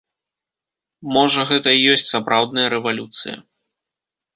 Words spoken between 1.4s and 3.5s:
гэта і ёсць сапраўдная рэвалюцыя.